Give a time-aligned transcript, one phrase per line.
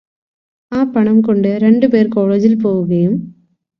[0.71, 3.13] ആ പണംകൊണ്ട് രണ്ടുപേർ കോളേജിൽ പോവുകയും